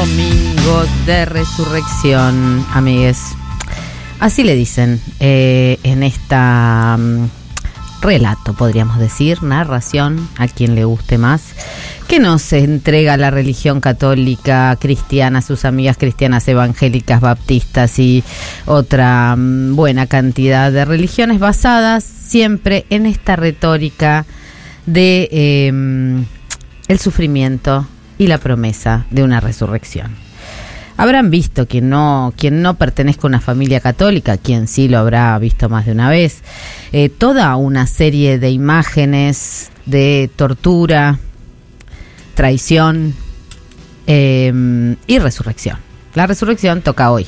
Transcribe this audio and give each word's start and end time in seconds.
Domingo 0.00 0.86
de 1.04 1.26
Resurrección, 1.26 2.64
amigues. 2.72 3.18
Así 4.18 4.44
le 4.44 4.54
dicen 4.54 4.98
eh, 5.20 5.78
en 5.82 6.02
esta 6.02 6.96
mm, 6.98 7.28
relato, 8.00 8.54
podríamos 8.54 8.98
decir, 8.98 9.42
narración, 9.42 10.26
a 10.38 10.48
quien 10.48 10.74
le 10.74 10.84
guste 10.86 11.18
más, 11.18 11.42
que 12.08 12.18
nos 12.18 12.50
entrega 12.54 13.18
la 13.18 13.30
religión 13.30 13.82
católica 13.82 14.74
cristiana, 14.80 15.42
sus 15.42 15.66
amigas 15.66 15.98
cristianas 15.98 16.48
evangélicas, 16.48 17.20
baptistas 17.20 17.98
y 17.98 18.24
otra 18.64 19.36
mm, 19.36 19.76
buena 19.76 20.06
cantidad 20.06 20.72
de 20.72 20.86
religiones 20.86 21.40
basadas 21.40 22.04
siempre 22.04 22.86
en 22.88 23.04
esta 23.04 23.36
retórica 23.36 24.24
de 24.86 25.28
eh, 25.30 26.24
el 26.88 26.98
sufrimiento 26.98 27.86
y 28.20 28.26
la 28.26 28.36
promesa 28.36 29.06
de 29.08 29.22
una 29.22 29.40
resurrección. 29.40 30.10
Habrán 30.98 31.30
visto 31.30 31.66
quien 31.66 31.88
no, 31.88 32.34
quien 32.36 32.60
no 32.60 32.74
pertenezca 32.74 33.22
a 33.22 33.28
una 33.28 33.40
familia 33.40 33.80
católica, 33.80 34.36
quien 34.36 34.68
sí 34.68 34.88
lo 34.88 34.98
habrá 34.98 35.38
visto 35.38 35.70
más 35.70 35.86
de 35.86 35.92
una 35.92 36.10
vez, 36.10 36.42
eh, 36.92 37.08
toda 37.08 37.56
una 37.56 37.86
serie 37.86 38.38
de 38.38 38.50
imágenes 38.50 39.70
de 39.86 40.30
tortura, 40.36 41.18
traición 42.34 43.14
eh, 44.06 44.96
y 45.06 45.18
resurrección. 45.18 45.78
La 46.12 46.26
resurrección 46.26 46.82
toca 46.82 47.10
hoy. 47.12 47.26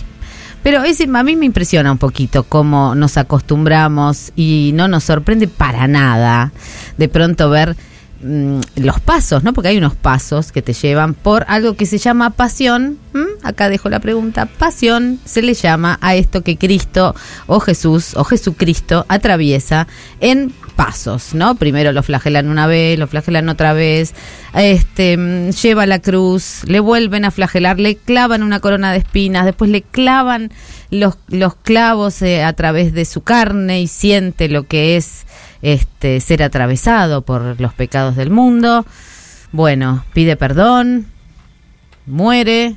Pero 0.62 0.84
es, 0.84 1.00
a 1.00 1.22
mí 1.22 1.36
me 1.36 1.46
impresiona 1.46 1.90
un 1.90 1.98
poquito 1.98 2.42
cómo 2.42 2.94
nos 2.94 3.16
acostumbramos 3.16 4.30
y 4.36 4.72
no 4.74 4.88
nos 4.88 5.04
sorprende 5.04 5.48
para 5.48 5.88
nada 5.88 6.52
de 6.98 7.08
pronto 7.08 7.48
ver 7.48 7.76
Mm, 8.22 8.60
los 8.76 9.00
pasos, 9.00 9.42
¿no? 9.42 9.52
Porque 9.52 9.68
hay 9.68 9.78
unos 9.78 9.96
pasos 9.96 10.52
que 10.52 10.62
te 10.62 10.74
llevan 10.74 11.14
por 11.14 11.44
algo 11.48 11.74
que 11.74 11.86
se 11.86 11.98
llama 11.98 12.30
pasión. 12.30 12.98
Acá 13.42 13.68
dejo 13.68 13.88
la 13.88 13.98
pregunta. 13.98 14.46
Pasión 14.46 15.18
se 15.24 15.42
le 15.42 15.54
llama 15.54 15.98
a 16.00 16.14
esto 16.14 16.42
que 16.42 16.56
Cristo 16.56 17.16
o 17.48 17.58
Jesús 17.58 18.14
o 18.14 18.22
Jesucristo 18.22 19.04
atraviesa 19.08 19.88
en 20.20 20.52
pasos, 20.76 21.34
¿no? 21.34 21.56
Primero 21.56 21.90
lo 21.90 22.04
flagelan 22.04 22.48
una 22.48 22.68
vez, 22.68 22.96
lo 22.98 23.08
flagelan 23.08 23.48
otra 23.48 23.72
vez, 23.72 24.14
este, 24.54 25.16
mm, 25.16 25.50
lleva 25.50 25.86
la 25.86 25.98
cruz, 25.98 26.62
le 26.66 26.78
vuelven 26.78 27.24
a 27.24 27.32
flagelar, 27.32 27.80
le 27.80 27.96
clavan 27.96 28.42
una 28.44 28.60
corona 28.60 28.92
de 28.92 28.98
espinas, 28.98 29.44
después 29.44 29.70
le 29.70 29.82
clavan 29.82 30.52
los, 30.90 31.18
los 31.28 31.56
clavos 31.56 32.22
eh, 32.22 32.44
a 32.44 32.52
través 32.52 32.94
de 32.94 33.04
su 33.04 33.22
carne 33.22 33.82
y 33.82 33.88
siente 33.88 34.48
lo 34.48 34.64
que 34.64 34.96
es 34.96 35.26
este, 35.62 36.20
ser 36.20 36.42
atravesado 36.42 37.22
por 37.22 37.60
los 37.60 37.72
pecados 37.72 38.16
del 38.16 38.30
mundo. 38.30 38.84
Bueno, 39.52 40.04
pide 40.12 40.36
perdón, 40.36 41.06
muere. 42.06 42.76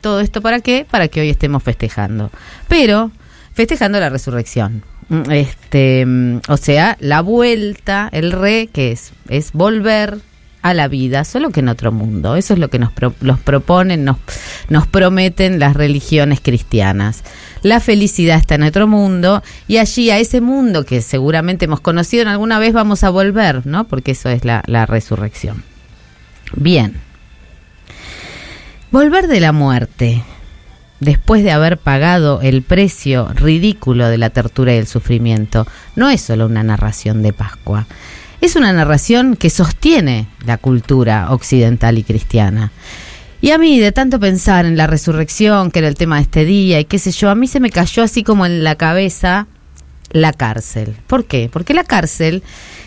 ¿Todo 0.00 0.20
esto 0.20 0.40
para 0.40 0.60
qué? 0.60 0.86
Para 0.90 1.08
que 1.08 1.20
hoy 1.20 1.30
estemos 1.30 1.62
festejando. 1.62 2.30
Pero 2.68 3.10
festejando 3.54 4.00
la 4.00 4.08
resurrección. 4.08 4.82
Este, 5.30 6.06
o 6.48 6.56
sea, 6.56 6.96
la 7.00 7.20
vuelta, 7.20 8.08
el 8.12 8.32
re, 8.32 8.68
que 8.72 8.92
es? 8.92 9.12
Es 9.28 9.52
volver 9.52 10.20
a 10.62 10.74
la 10.74 10.88
vida, 10.88 11.24
solo 11.24 11.50
que 11.50 11.60
en 11.60 11.68
otro 11.68 11.92
mundo. 11.92 12.36
Eso 12.36 12.54
es 12.54 12.60
lo 12.60 12.70
que 12.70 12.78
nos 12.78 12.92
los 13.20 13.38
proponen, 13.40 14.04
nos, 14.04 14.16
nos 14.68 14.86
prometen 14.86 15.58
las 15.58 15.74
religiones 15.74 16.40
cristianas. 16.40 17.24
La 17.62 17.80
felicidad 17.80 18.38
está 18.38 18.54
en 18.54 18.62
otro 18.62 18.86
mundo 18.86 19.42
y 19.68 19.76
allí 19.78 20.10
a 20.10 20.18
ese 20.18 20.40
mundo 20.40 20.84
que 20.84 21.02
seguramente 21.02 21.66
hemos 21.66 21.80
conocido 21.80 22.22
en 22.22 22.28
alguna 22.28 22.58
vez 22.58 22.72
vamos 22.72 23.04
a 23.04 23.10
volver, 23.10 23.66
¿no? 23.66 23.84
Porque 23.84 24.12
eso 24.12 24.28
es 24.28 24.44
la, 24.44 24.62
la 24.66 24.86
resurrección. 24.86 25.62
Bien. 26.54 26.94
Volver 28.90 29.26
de 29.26 29.40
la 29.40 29.52
muerte 29.52 30.22
después 31.02 31.42
de 31.42 31.50
haber 31.50 31.78
pagado 31.78 32.40
el 32.42 32.62
precio 32.62 33.28
ridículo 33.34 34.08
de 34.08 34.18
la 34.18 34.30
tortura 34.30 34.72
y 34.72 34.78
el 34.78 34.86
sufrimiento, 34.86 35.66
no 35.96 36.08
es 36.08 36.20
solo 36.20 36.46
una 36.46 36.62
narración 36.62 37.22
de 37.22 37.32
Pascua, 37.32 37.86
es 38.42 38.56
una 38.56 38.72
narración 38.72 39.36
que 39.36 39.50
sostiene 39.50 40.26
la 40.44 40.58
cultura 40.58 41.28
occidental 41.30 41.96
y 41.96 42.02
cristiana. 42.02 42.72
Y 43.40 43.52
a 43.52 43.58
mí, 43.58 43.78
de 43.78 43.92
tanto 43.92 44.18
pensar 44.18 44.66
en 44.66 44.76
la 44.76 44.88
resurrección, 44.88 45.70
que 45.70 45.78
era 45.78 45.88
el 45.88 45.94
tema 45.94 46.16
de 46.16 46.22
este 46.22 46.44
día, 46.44 46.80
y 46.80 46.84
qué 46.84 46.98
sé 46.98 47.12
yo, 47.12 47.30
a 47.30 47.36
mí 47.36 47.46
se 47.46 47.60
me 47.60 47.70
cayó 47.70 48.02
así 48.02 48.24
como 48.24 48.44
en 48.44 48.64
la 48.64 48.74
cabeza 48.74 49.46
la 50.10 50.32
cárcel. 50.32 50.96
¿Por 51.06 51.24
qué? 51.24 51.48
Porque 51.52 51.72
la 51.72 51.84
cárcel 51.84 52.42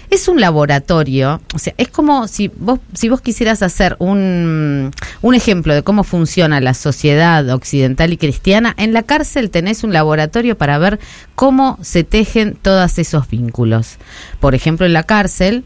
es 0.09 0.27
un 0.27 0.39
laboratorio, 0.39 1.41
o 1.53 1.59
sea, 1.59 1.73
es 1.77 1.89
como 1.89 2.27
si 2.27 2.47
vos, 2.47 2.79
si 2.93 3.09
vos 3.09 3.21
quisieras 3.21 3.61
hacer 3.61 3.95
un, 3.99 4.91
un 5.21 5.35
ejemplo 5.35 5.73
de 5.73 5.83
cómo 5.83 6.03
funciona 6.03 6.61
la 6.61 6.73
sociedad 6.73 7.47
occidental 7.49 8.13
y 8.13 8.17
cristiana, 8.17 8.73
en 8.77 8.93
la 8.93 9.03
cárcel 9.03 9.49
tenés 9.49 9.83
un 9.83 9.93
laboratorio 9.93 10.57
para 10.57 10.77
ver 10.77 10.99
cómo 11.35 11.77
se 11.81 12.03
tejen 12.03 12.55
todos 12.55 12.97
esos 12.97 13.29
vínculos. 13.29 13.97
Por 14.39 14.55
ejemplo, 14.55 14.85
en 14.85 14.93
la 14.93 15.03
cárcel, 15.03 15.65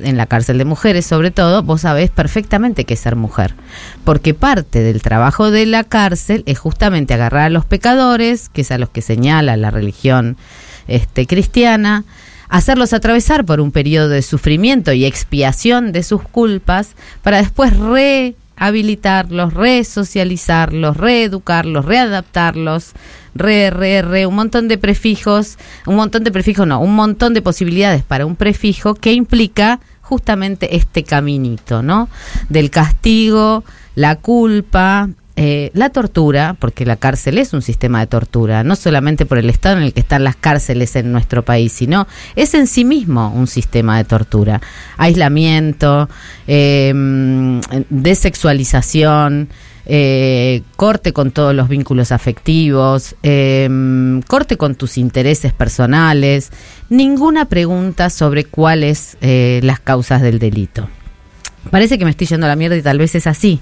en 0.00 0.16
la 0.16 0.26
cárcel 0.26 0.58
de 0.58 0.64
mujeres 0.64 1.06
sobre 1.06 1.30
todo, 1.30 1.62
vos 1.62 1.82
sabés 1.82 2.10
perfectamente 2.10 2.84
qué 2.84 2.94
es 2.94 3.00
ser 3.00 3.16
mujer. 3.16 3.54
Porque 4.04 4.34
parte 4.34 4.80
del 4.80 5.02
trabajo 5.02 5.50
de 5.50 5.66
la 5.66 5.84
cárcel 5.84 6.42
es 6.46 6.58
justamente 6.58 7.14
agarrar 7.14 7.44
a 7.44 7.50
los 7.50 7.64
pecadores, 7.64 8.48
que 8.48 8.62
es 8.62 8.70
a 8.70 8.78
los 8.78 8.90
que 8.90 9.02
señala 9.02 9.56
la 9.56 9.70
religión 9.70 10.36
este, 10.86 11.26
cristiana, 11.26 12.04
hacerlos 12.50 12.92
atravesar 12.92 13.46
por 13.46 13.60
un 13.60 13.70
periodo 13.70 14.08
de 14.08 14.22
sufrimiento 14.22 14.92
y 14.92 15.06
expiación 15.06 15.92
de 15.92 16.02
sus 16.02 16.22
culpas 16.22 16.90
para 17.22 17.38
después 17.38 17.72
rehabilitarlos, 17.78 19.54
resocializarlos, 19.54 20.96
reeducarlos, 20.96 21.84
readaptarlos, 21.84 22.92
re, 23.34 23.70
re, 23.70 24.02
re, 24.02 24.26
un 24.26 24.34
montón 24.34 24.66
de 24.66 24.76
prefijos, 24.76 25.56
un 25.86 25.94
montón 25.94 26.24
de 26.24 26.32
prefijos 26.32 26.66
no, 26.66 26.80
un 26.80 26.94
montón 26.94 27.32
de 27.34 27.40
posibilidades 27.40 28.02
para 28.02 28.26
un 28.26 28.34
prefijo 28.34 28.94
que 28.94 29.12
implica 29.12 29.78
justamente 30.02 30.76
este 30.76 31.04
caminito, 31.04 31.84
¿no? 31.84 32.08
Del 32.48 32.70
castigo, 32.70 33.62
la 33.94 34.16
culpa, 34.16 35.08
eh, 35.42 35.70
la 35.72 35.88
tortura, 35.88 36.54
porque 36.58 36.84
la 36.84 36.96
cárcel 36.96 37.38
es 37.38 37.54
un 37.54 37.62
sistema 37.62 38.00
de 38.00 38.06
tortura, 38.08 38.62
no 38.62 38.76
solamente 38.76 39.24
por 39.24 39.38
el 39.38 39.48
estado 39.48 39.78
en 39.78 39.84
el 39.84 39.94
que 39.94 40.00
están 40.00 40.22
las 40.22 40.36
cárceles 40.36 40.96
en 40.96 41.12
nuestro 41.12 41.46
país, 41.46 41.72
sino 41.72 42.06
es 42.36 42.52
en 42.52 42.66
sí 42.66 42.84
mismo 42.84 43.32
un 43.32 43.46
sistema 43.46 43.96
de 43.96 44.04
tortura. 44.04 44.60
Aislamiento, 44.98 46.10
eh, 46.46 46.92
desexualización, 47.88 49.48
eh, 49.86 50.60
corte 50.76 51.14
con 51.14 51.30
todos 51.30 51.54
los 51.54 51.70
vínculos 51.70 52.12
afectivos, 52.12 53.14
corte 53.22 54.56
con 54.58 54.74
tus 54.74 54.98
intereses 54.98 55.54
personales, 55.54 56.50
ninguna 56.90 57.46
pregunta 57.46 58.10
sobre 58.10 58.44
cuáles 58.44 59.16
las 59.22 59.80
causas 59.80 60.20
del 60.20 60.38
delito. 60.38 60.86
Parece 61.68 61.98
que 61.98 62.04
me 62.04 62.10
estoy 62.10 62.26
yendo 62.26 62.46
a 62.46 62.48
la 62.48 62.56
mierda 62.56 62.76
y 62.76 62.82
tal 62.82 62.98
vez 62.98 63.14
es 63.14 63.26
así. 63.26 63.60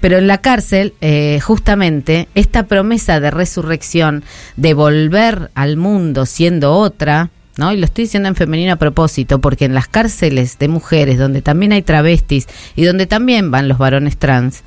Pero 0.00 0.18
en 0.18 0.26
la 0.26 0.38
cárcel, 0.38 0.94
eh, 1.00 1.40
justamente, 1.40 2.28
esta 2.34 2.64
promesa 2.64 3.20
de 3.20 3.30
resurrección, 3.30 4.22
de 4.56 4.74
volver 4.74 5.50
al 5.54 5.76
mundo 5.76 6.26
siendo 6.26 6.74
otra, 6.74 7.30
¿no? 7.56 7.72
Y 7.72 7.76
lo 7.76 7.86
estoy 7.86 8.04
diciendo 8.04 8.28
en 8.28 8.36
femenino 8.36 8.72
a 8.72 8.76
propósito, 8.76 9.40
porque 9.40 9.64
en 9.64 9.74
las 9.74 9.88
cárceles 9.88 10.58
de 10.58 10.68
mujeres, 10.68 11.18
donde 11.18 11.42
también 11.42 11.72
hay 11.72 11.82
travestis 11.82 12.46
y 12.76 12.84
donde 12.84 13.06
también 13.06 13.50
van 13.50 13.66
los 13.66 13.78
varones 13.78 14.18
trans, 14.18 14.62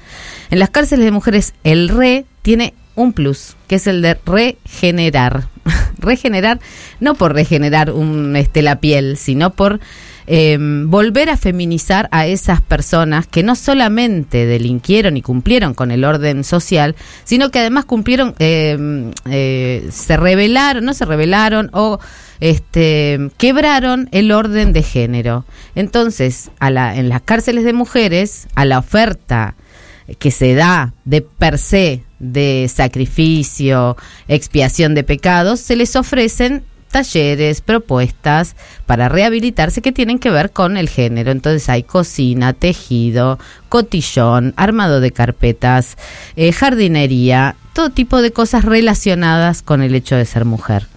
en 0.50 0.59
las 0.59 0.70
cárceles 0.72 1.06
de 1.06 1.12
mujeres 1.12 1.53
el 1.64 1.88
re 1.88 2.25
tiene 2.41 2.74
un 2.96 3.14
plus, 3.14 3.56
que 3.68 3.75
es 3.75 3.88
el 3.88 4.02
de 4.02 4.18
regenerar. 4.25 5.47
regenerar, 5.97 6.59
no 7.00 7.16
por 7.16 7.34
regenerar 7.34 7.91
un, 7.91 8.36
este, 8.36 8.62
la 8.62 8.80
piel, 8.80 9.18
sino 9.18 9.52
por 9.52 9.80
Em, 10.34 10.90
volver 10.90 11.30
a 11.30 11.36
feminizar 11.36 12.08
a 12.14 12.26
esas 12.26 12.61
personas 12.61 13.28
que 13.28 13.44
no 13.44 13.53
solamente 13.53 14.46
delinquieron 14.46 15.17
y 15.17 15.22
cumplieron 15.22 15.73
con 15.73 15.91
el 15.91 16.06
orden 16.06 16.46
social, 16.46 16.96
sino 17.26 17.52
que 17.52 17.59
además 17.59 17.84
cumplieron, 17.84 18.34
em, 18.40 19.11
eh, 19.29 19.90
se 19.91 20.16
rebelaron, 20.16 20.85
no 20.85 20.94
se 20.94 21.03
rebelaron 21.03 21.70
o 21.73 22.00
este, 22.40 23.29
quebraron 23.38 24.08
el 24.14 24.32
orden 24.32 24.72
de 24.72 24.84
género. 24.84 25.44
Entonces, 25.76 26.50
a 26.59 26.70
la, 26.70 26.96
en 26.96 27.09
las 27.09 27.23
cárceles 27.23 27.66
de 27.66 27.73
mujeres, 27.73 28.47
a 28.56 28.64
la 28.64 28.79
oferta 28.79 29.56
que 30.17 30.32
se 30.32 30.53
da 30.53 30.94
de 31.03 31.23
per 31.23 31.58
se 31.58 32.03
de 32.20 32.72
sacrificio, 32.73 33.97
expiación 34.29 34.96
de 34.96 35.03
pecados, 35.03 35.59
se 35.59 35.76
les 35.76 35.97
ofrecen 35.97 36.64
talleres, 36.91 37.61
propuestas 37.61 38.55
para 38.85 39.09
rehabilitarse 39.09 39.82
que 39.82 39.91
tienen 39.91 40.20
que 40.20 40.29
ver 40.29 40.52
con 40.52 40.78
el 40.78 40.90
género. 40.90 41.32
Entonces 41.32 41.67
hay 41.70 41.84
cocina, 41.84 42.53
tejido, 42.53 43.40
cotillón, 43.70 44.53
armado 44.58 44.99
de 44.99 45.11
carpetas, 45.11 45.97
eh, 46.35 46.52
jardinería, 46.52 47.55
todo 47.73 47.90
tipo 47.90 48.22
de 48.22 48.32
cosas 48.32 48.66
relacionadas 48.66 49.61
con 49.61 49.82
el 49.82 49.96
hecho 49.96 50.16
de 50.16 50.26
ser 50.26 50.46
mujer. 50.46 50.88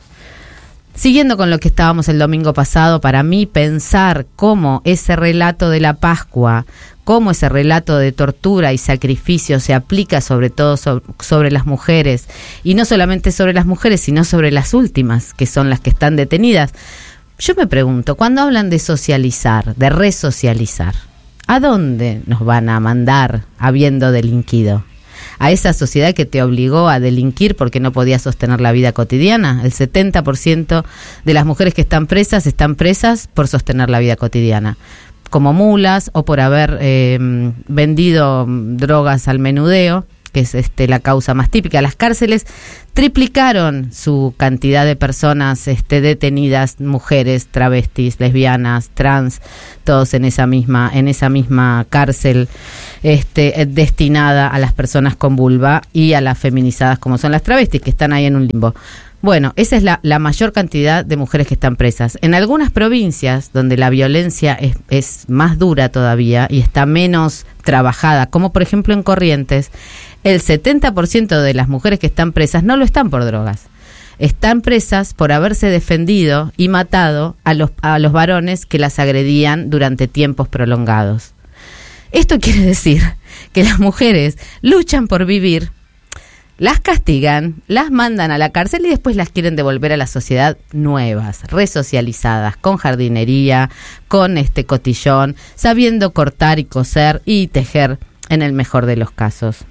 Siguiendo 0.94 1.36
con 1.36 1.50
lo 1.50 1.58
que 1.58 1.68
estábamos 1.68 2.08
el 2.08 2.20
domingo 2.20 2.52
pasado, 2.52 3.00
para 3.00 3.24
mí 3.24 3.46
pensar 3.46 4.26
cómo 4.36 4.80
ese 4.84 5.16
relato 5.16 5.68
de 5.68 5.80
la 5.80 5.94
Pascua, 5.94 6.66
cómo 7.04 7.30
ese 7.30 7.48
relato 7.48 7.98
de 7.98 8.12
tortura 8.12 8.72
y 8.72 8.78
sacrificio 8.78 9.60
se 9.60 9.74
aplica 9.74 10.20
sobre 10.20 10.50
todo 10.50 10.76
sobre, 10.76 11.50
las 11.50 11.66
mujeres, 11.66 12.26
y 12.64 12.74
no 12.74 12.84
solamente 12.84 13.30
sobre 13.30 13.52
las 13.52 13.66
mujeres, 13.66 14.00
sino 14.00 14.24
sobre 14.24 14.50
las 14.50 14.74
últimas, 14.74 15.34
que 15.34 15.46
son 15.46 15.70
las 15.70 15.80
que 15.80 15.90
están 15.90 16.16
detenidas. 16.16 16.72
Yo 17.38 17.54
me 17.54 17.66
pregunto, 17.66 18.14
cuando 18.14 18.42
hablan 18.42 18.70
de 18.70 18.78
socializar, 18.78 19.74
de 19.76 19.90
resocializar, 19.90 20.94
¿a 21.46 21.60
dónde 21.60 22.22
nos 22.26 22.44
van 22.44 22.68
a 22.68 22.80
mandar 22.80 23.44
habiendo 23.58 24.10
delinquido? 24.10 24.84
a 25.38 25.50
esa 25.50 25.72
sociedad 25.72 26.14
que 26.14 26.26
te 26.26 26.42
obligó 26.42 26.88
a 26.88 27.00
delinquir 27.00 27.56
porque 27.56 27.80
no 27.80 27.92
podías 27.92 28.22
sostener 28.22 28.60
la 28.60 28.72
vida 28.72 28.92
cotidiana. 28.92 29.62
El 29.64 29.72
70% 29.72 30.84
de 31.24 31.34
las 31.34 31.44
mujeres 31.44 31.74
que 31.74 31.80
están 31.80 32.06
presas 32.06 32.46
están 32.46 32.76
presas 32.76 33.28
por 33.32 33.48
sostener 33.48 33.90
la 33.90 33.98
vida 33.98 34.16
cotidiana 34.16 34.76
como 35.34 35.52
mulas 35.52 36.12
o 36.14 36.24
por 36.24 36.38
haber 36.38 36.78
eh, 36.80 37.18
vendido 37.66 38.46
drogas 38.46 39.26
al 39.26 39.40
menudeo 39.40 40.06
que 40.30 40.40
es 40.40 40.54
este, 40.54 40.86
la 40.86 41.00
causa 41.00 41.34
más 41.34 41.50
típica. 41.50 41.82
Las 41.82 41.96
cárceles 41.96 42.46
triplicaron 42.92 43.92
su 43.92 44.32
cantidad 44.36 44.84
de 44.84 44.94
personas 44.94 45.66
este, 45.66 46.00
detenidas, 46.00 46.80
mujeres, 46.80 47.48
travestis, 47.48 48.20
lesbianas, 48.20 48.90
trans, 48.94 49.40
todos 49.82 50.14
en 50.14 50.24
esa 50.24 50.46
misma, 50.46 50.88
en 50.94 51.08
esa 51.08 51.28
misma 51.28 51.84
cárcel 51.90 52.48
este, 53.02 53.66
destinada 53.66 54.46
a 54.46 54.60
las 54.60 54.72
personas 54.72 55.16
con 55.16 55.34
vulva 55.34 55.82
y 55.92 56.12
a 56.12 56.20
las 56.20 56.38
feminizadas 56.38 57.00
como 57.00 57.18
son 57.18 57.32
las 57.32 57.42
travestis, 57.42 57.82
que 57.82 57.90
están 57.90 58.12
ahí 58.12 58.26
en 58.26 58.36
un 58.36 58.46
limbo. 58.46 58.72
Bueno, 59.24 59.54
esa 59.56 59.76
es 59.78 59.82
la, 59.82 60.18
mayor 60.18 60.52
cantidad 60.52 61.02
de 61.02 61.16
mujeres 61.16 61.46
que 61.46 61.54
están 61.54 61.76
presas. 61.76 62.18
En 62.20 62.34
algunas 62.34 62.70
provincias 62.70 63.52
donde 63.54 63.78
la 63.78 63.88
violencia 63.88 64.52
es, 64.52 64.76
es, 64.90 65.24
más 65.28 65.58
dura 65.58 65.88
todavía 65.88 66.46
y 66.50 66.60
está 66.60 66.84
menos 66.84 67.46
trabajada, 67.62 68.26
como 68.26 68.52
por 68.52 68.60
ejemplo 68.60 68.92
en 68.92 69.02
Corrientes, 69.02 69.70
el 70.24 70.42
70% 70.42 71.40
de 71.40 71.54
las 71.54 71.68
mujeres 71.68 72.00
que 72.00 72.06
están 72.08 72.32
presas 72.32 72.64
no 72.64 72.76
lo 72.76 72.84
están 72.84 73.08
por 73.08 73.24
drogas. 73.24 73.62
Están 74.18 74.60
presas 74.60 75.14
por 75.14 75.32
haberse 75.32 75.68
defendido 75.68 76.52
y 76.58 76.68
matado 76.68 77.34
a 77.44 77.54
los, 77.54 77.70
a 77.80 77.98
los 77.98 78.12
varones 78.12 78.66
que 78.66 78.78
las 78.78 78.98
agredían 78.98 79.70
durante 79.70 80.06
tiempos 80.06 80.48
prolongados. 80.48 81.32
Esto 82.12 82.38
quiere 82.40 82.60
decir 82.60 83.00
que 83.54 83.64
las 83.64 83.80
mujeres 83.80 84.36
luchan 84.60 85.08
por 85.08 85.24
vivir, 85.24 85.70
las 86.56 86.80
castigan, 86.80 87.62
las 87.66 87.90
mandan 87.90 88.30
a 88.30 88.38
la 88.38 88.50
cárcel 88.50 88.86
y 88.86 88.90
después 88.90 89.16
las 89.16 89.30
quieren 89.30 89.56
devolver 89.56 89.92
a 89.92 89.96
la 89.96 90.06
sociedad 90.06 90.56
nuevas, 90.72 91.42
resocializadas, 91.50 92.56
con 92.56 92.76
jardinería, 92.76 93.70
con 94.08 94.38
este 94.38 94.64
cotillón, 94.64 95.34
sabiendo 95.56 96.12
cortar 96.12 96.58
y 96.58 96.64
coser 96.64 97.22
y 97.24 97.48
tejer 97.48 97.98
en 98.28 98.42
el 98.42 98.52
mejor 98.52 98.86
de 98.86 98.96
los 98.96 99.10
casos. 99.10 99.64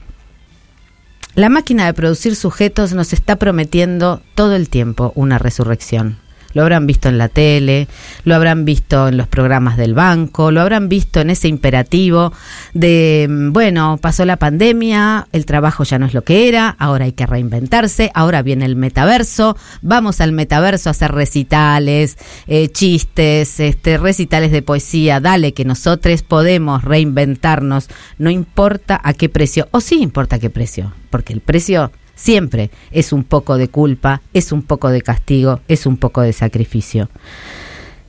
La 1.35 1.49
máquina 1.49 1.85
de 1.85 1.93
producir 1.93 2.35
sujetos 2.35 2.93
nos 2.93 3.13
está 3.13 3.37
prometiendo 3.37 4.21
todo 4.35 4.55
el 4.55 4.69
tiempo 4.69 5.13
una 5.15 5.39
resurrección. 5.39 6.22
Lo 6.53 6.61
habrán 6.61 6.87
visto 6.87 7.09
en 7.09 7.17
la 7.17 7.29
tele, 7.29 7.87
lo 8.23 8.35
habrán 8.35 8.65
visto 8.65 9.07
en 9.07 9.17
los 9.17 9.27
programas 9.27 9.77
del 9.77 9.93
banco, 9.93 10.51
lo 10.51 10.61
habrán 10.61 10.89
visto 10.89 11.19
en 11.21 11.29
ese 11.29 11.47
imperativo 11.47 12.33
de, 12.73 13.27
mm, 13.29 13.53
bueno, 13.53 13.97
pasó 14.01 14.25
la 14.25 14.37
pandemia, 14.37 15.27
el 15.31 15.45
trabajo 15.45 15.83
ya 15.83 15.99
no 15.99 16.05
es 16.05 16.13
lo 16.13 16.23
que 16.23 16.47
era, 16.47 16.75
ahora 16.79 17.05
hay 17.05 17.13
que 17.13 17.25
reinventarse, 17.25 18.11
ahora 18.13 18.41
viene 18.41 18.65
el 18.65 18.75
metaverso, 18.75 19.57
vamos 19.81 20.21
al 20.21 20.31
metaverso 20.31 20.89
a 20.89 20.91
hacer 20.91 21.11
recitales, 21.11 22.17
eh, 22.47 22.69
chistes, 22.69 23.59
este, 23.59 23.97
recitales 23.97 24.51
de 24.51 24.61
poesía, 24.61 25.19
dale 25.19 25.53
que 25.53 25.65
nosotros 25.65 26.21
podemos 26.21 26.83
reinventarnos, 26.83 27.89
no 28.17 28.29
importa 28.29 28.99
a 29.03 29.13
qué 29.13 29.29
precio, 29.29 29.67
o 29.71 29.81
sí 29.81 30.01
importa 30.01 30.35
a 30.35 30.39
qué 30.39 30.49
precio, 30.49 30.93
porque 31.09 31.33
el 31.33 31.41
precio 31.41 31.91
Siempre 32.15 32.69
es 32.91 33.11
un 33.11 33.23
poco 33.23 33.57
de 33.57 33.69
culpa, 33.69 34.21
es 34.33 34.51
un 34.51 34.61
poco 34.61 34.89
de 34.89 35.01
castigo, 35.01 35.61
es 35.67 35.85
un 35.85 35.97
poco 35.97 36.21
de 36.21 36.33
sacrificio. 36.33 37.09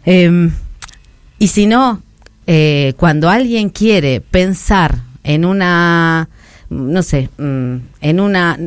Em, 0.05 0.53
y 1.39 1.49
si 1.49 1.67
no, 1.67 2.03
eh, 2.47 2.95
cuando 2.97 3.31
alguien 3.31 3.71
quiere 3.71 4.21
pensar 4.21 4.99
en 5.23 5.45
una, 5.45 6.29
no 6.69 7.03
sé, 7.03 7.31
mm, 7.39 7.77
en 8.01 8.21
una 8.21 8.59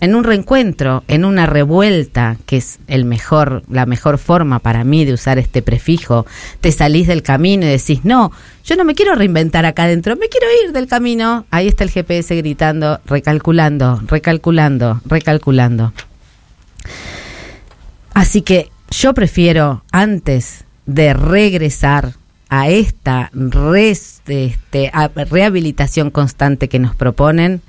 en 0.00 0.14
un 0.14 0.24
reencuentro, 0.24 1.04
en 1.08 1.24
una 1.24 1.46
revuelta, 1.46 2.36
que 2.46 2.56
es 2.56 2.78
el 2.86 3.04
mejor, 3.04 3.62
la 3.70 3.84
mejor 3.86 4.18
forma 4.18 4.58
para 4.58 4.82
mí 4.82 5.04
de 5.04 5.12
usar 5.12 5.38
este 5.38 5.60
prefijo, 5.60 6.26
te 6.60 6.72
salís 6.72 7.06
del 7.06 7.22
camino 7.22 7.66
y 7.66 7.70
decís, 7.70 8.04
no, 8.04 8.32
yo 8.64 8.76
no 8.76 8.84
me 8.84 8.94
quiero 8.94 9.14
reinventar 9.14 9.66
acá 9.66 9.84
adentro, 9.84 10.16
me 10.16 10.28
quiero 10.28 10.46
ir 10.64 10.72
del 10.72 10.86
camino. 10.86 11.44
Ahí 11.50 11.68
está 11.68 11.84
el 11.84 11.90
GPS 11.90 12.34
gritando, 12.36 13.00
recalculando, 13.06 14.00
recalculando, 14.06 15.00
recalculando. 15.04 15.92
Así 18.14 18.42
que 18.42 18.70
yo 18.90 19.12
prefiero, 19.12 19.84
antes 19.92 20.64
de 20.86 21.12
regresar 21.14 22.14
a 22.48 22.68
esta 22.68 23.30
este, 23.76 24.92
rehabilitación 25.30 26.10
constante 26.10 26.68
que 26.68 26.80
nos 26.80 26.96
proponen, 26.96 27.60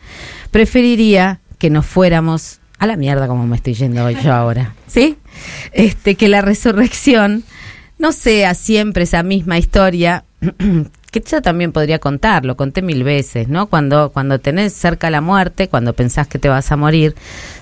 preferiría 0.49 1.40
que 1.61 1.69
nos 1.69 1.85
fuéramos 1.85 2.59
a 2.79 2.87
la 2.87 2.97
mierda 2.97 3.27
como 3.27 3.45
me 3.45 3.55
estoy 3.55 3.75
yendo 3.75 4.03
hoy 4.03 4.17
yo 4.23 4.33
ahora, 4.33 4.73
¿sí? 4.87 5.19
Este, 5.73 6.15
que 6.15 6.27
la 6.27 6.41
resurrección 6.41 7.43
no 7.99 8.13
sea 8.13 8.55
siempre 8.55 9.03
esa 9.03 9.21
misma 9.21 9.59
historia 9.59 10.25
que 11.11 11.21
yo 11.29 11.41
también 11.41 11.73
podría 11.73 11.99
contar, 11.99 12.45
lo 12.45 12.55
conté 12.55 12.81
mil 12.81 13.03
veces, 13.03 13.49
¿no? 13.49 13.67
Cuando, 13.67 14.11
cuando 14.11 14.39
tenés 14.39 14.71
cerca 14.71 15.09
la 15.09 15.19
muerte, 15.19 15.67
cuando 15.67 15.93
pensás 15.93 16.27
que 16.27 16.39
te 16.39 16.47
vas 16.47 16.71
a 16.71 16.77
morir, 16.77 17.15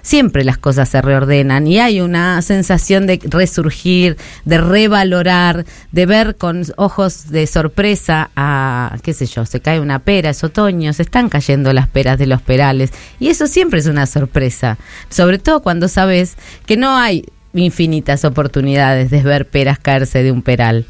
siempre 0.03 0.43
las 0.43 0.59
cosas 0.59 0.87
se 0.87 1.01
reordenan 1.01 1.65
y 1.65 1.79
hay 1.79 1.99
una 1.99 2.41
sensación 2.43 3.07
de 3.07 3.19
resurgir, 3.23 4.17
de 4.45 4.59
revalorar, 4.59 5.65
de 5.91 6.05
ver 6.05 6.35
con 6.35 6.63
ojos 6.77 7.31
de 7.31 7.47
sorpresa 7.47 8.29
a, 8.35 8.95
qué 9.01 9.13
sé 9.13 9.25
yo, 9.25 9.47
se 9.47 9.59
cae 9.59 9.79
una 9.79 9.97
pera, 9.97 10.29
es 10.29 10.43
otoño, 10.43 10.93
se 10.93 11.01
están 11.01 11.27
cayendo 11.27 11.73
las 11.73 11.87
peras 11.87 12.19
de 12.19 12.27
los 12.27 12.43
perales 12.43 12.91
y 13.19 13.29
eso 13.29 13.47
siempre 13.47 13.79
es 13.79 13.87
una 13.87 14.05
sorpresa, 14.05 14.77
sobre 15.09 15.39
todo 15.39 15.63
cuando 15.63 15.87
sabes 15.87 16.37
que 16.67 16.77
no 16.77 16.95
hay 16.95 17.25
infinitas 17.53 18.25
oportunidades 18.25 19.09
de 19.09 19.21
ver 19.23 19.47
peras 19.47 19.79
caerse 19.79 20.23
de 20.23 20.31
un 20.31 20.41
peral, 20.41 20.85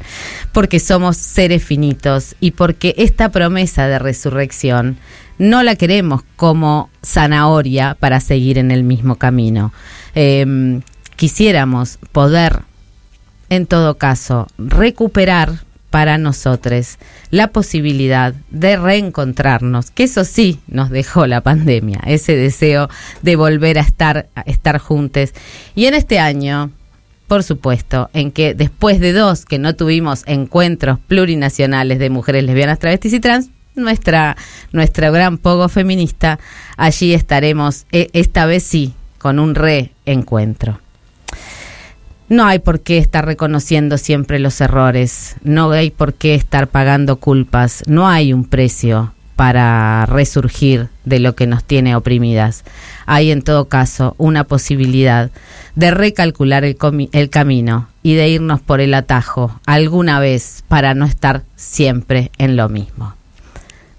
porque 0.52 0.78
somos 0.78 1.16
seres 1.16 1.64
finitos 1.64 2.34
y 2.40 2.52
porque 2.52 2.94
esta 2.98 3.30
promesa 3.30 3.86
de 3.86 3.98
resurrección 3.98 4.98
no 5.38 5.62
la 5.62 5.74
queremos 5.76 6.22
como 6.36 6.90
zanahoria 7.02 7.96
para 7.98 8.20
seguir 8.20 8.58
en 8.58 8.70
el 8.70 8.84
mismo 8.84 9.16
camino. 9.16 9.72
Em, 10.14 10.82
quisiéramos 11.16 11.98
poder, 12.12 12.60
en 13.48 13.66
todo 13.66 13.96
caso, 13.96 14.46
recuperar 14.58 15.64
para 15.90 16.18
nosotros 16.18 16.98
la 17.30 17.48
posibilidad 17.48 18.32
de 18.50 18.76
reencontrarnos, 18.76 19.90
que 19.90 20.04
eso 20.04 20.24
sí 20.24 20.60
nos 20.68 20.90
dejó 20.90 21.26
la 21.26 21.42
pandemia, 21.42 22.00
ese 22.06 22.36
deseo 22.36 22.88
de 23.22 23.36
volver 23.36 23.78
a 23.78 23.82
estar, 23.82 24.28
a 24.34 24.40
estar 24.42 24.78
juntos. 24.78 25.30
Y 25.74 25.86
en 25.86 25.94
este 25.94 26.18
año, 26.18 26.70
por 27.26 27.42
supuesto, 27.42 28.08
en 28.12 28.30
que 28.30 28.54
después 28.54 29.00
de 29.00 29.12
dos 29.12 29.44
que 29.44 29.58
no 29.58 29.74
tuvimos 29.74 30.22
encuentros 30.26 30.98
plurinacionales 31.00 31.98
de 31.98 32.10
mujeres 32.10 32.44
lesbianas, 32.44 32.78
travestis 32.78 33.12
y 33.12 33.20
trans, 33.20 33.50
nuestra, 33.74 34.36
nuestra 34.72 35.10
gran 35.10 35.38
pogo 35.38 35.68
feminista, 35.68 36.38
allí 36.76 37.14
estaremos, 37.14 37.86
e, 37.92 38.10
esta 38.12 38.46
vez 38.46 38.62
sí, 38.62 38.94
con 39.18 39.38
un 39.38 39.54
reencuentro. 39.54 40.80
No 42.30 42.46
hay 42.46 42.60
por 42.60 42.78
qué 42.78 42.98
estar 42.98 43.26
reconociendo 43.26 43.98
siempre 43.98 44.38
los 44.38 44.60
errores, 44.60 45.34
no 45.42 45.72
hay 45.72 45.90
por 45.90 46.14
qué 46.14 46.36
estar 46.36 46.68
pagando 46.68 47.16
culpas, 47.16 47.82
no 47.88 48.08
hay 48.08 48.32
un 48.32 48.44
precio 48.44 49.12
para 49.34 50.06
resurgir 50.06 50.90
de 51.04 51.18
lo 51.18 51.34
que 51.34 51.48
nos 51.48 51.64
tiene 51.64 51.96
oprimidas. 51.96 52.62
Hay 53.04 53.32
en 53.32 53.42
todo 53.42 53.64
caso 53.64 54.14
una 54.16 54.44
posibilidad 54.44 55.32
de 55.74 55.90
recalcular 55.90 56.62
el, 56.62 56.76
el, 57.10 57.30
camino 57.30 57.88
y 58.04 58.14
de 58.14 58.28
irnos 58.28 58.60
por 58.60 58.80
el 58.80 58.94
atajo 58.94 59.58
alguna 59.66 60.20
vez 60.20 60.62
para 60.68 60.94
no 60.94 61.06
estar 61.06 61.42
siempre 61.56 62.30
en 62.38 62.54
lo 62.56 62.68
mismo. 62.68 63.14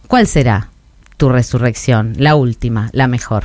¿Cuál 0.08 0.26
será 0.26 0.70
tu 1.18 1.28
resurrección? 1.28 2.14
La 2.18 2.36
última, 2.36 2.90
la 2.94 3.08
mejor. 3.10 3.44